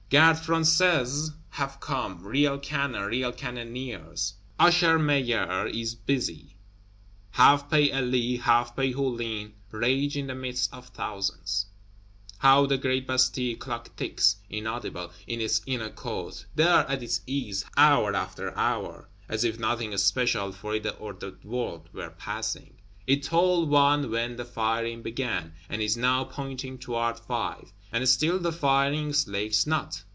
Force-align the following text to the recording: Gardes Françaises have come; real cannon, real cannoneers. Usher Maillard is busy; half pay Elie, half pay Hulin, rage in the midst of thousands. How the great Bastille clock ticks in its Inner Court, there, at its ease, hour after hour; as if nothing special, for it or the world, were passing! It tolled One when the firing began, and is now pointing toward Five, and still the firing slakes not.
Gardes 0.13 0.45
Françaises 0.45 1.29
have 1.51 1.79
come; 1.79 2.25
real 2.27 2.59
cannon, 2.59 3.03
real 3.03 3.31
cannoneers. 3.31 4.33
Usher 4.59 4.99
Maillard 4.99 5.73
is 5.73 5.95
busy; 5.95 6.57
half 7.29 7.69
pay 7.69 7.93
Elie, 7.93 8.35
half 8.35 8.75
pay 8.75 8.91
Hulin, 8.91 9.53
rage 9.71 10.17
in 10.17 10.27
the 10.27 10.35
midst 10.35 10.73
of 10.73 10.89
thousands. 10.89 11.67
How 12.39 12.65
the 12.65 12.77
great 12.77 13.07
Bastille 13.07 13.55
clock 13.55 13.95
ticks 13.95 14.35
in 14.49 14.67
its 15.27 15.61
Inner 15.65 15.89
Court, 15.89 16.45
there, 16.55 16.85
at 16.89 17.01
its 17.01 17.21
ease, 17.25 17.63
hour 17.77 18.13
after 18.13 18.53
hour; 18.57 19.07
as 19.29 19.45
if 19.45 19.59
nothing 19.61 19.95
special, 19.95 20.51
for 20.51 20.75
it 20.75 20.85
or 20.99 21.13
the 21.13 21.37
world, 21.45 21.87
were 21.93 22.09
passing! 22.09 22.75
It 23.07 23.23
tolled 23.23 23.69
One 23.69 24.11
when 24.11 24.35
the 24.35 24.45
firing 24.45 25.01
began, 25.01 25.53
and 25.69 25.81
is 25.81 25.97
now 25.97 26.23
pointing 26.25 26.77
toward 26.77 27.19
Five, 27.19 27.73
and 27.91 28.07
still 28.07 28.39
the 28.39 28.53
firing 28.53 29.11
slakes 29.11 29.65
not. 29.67 30.03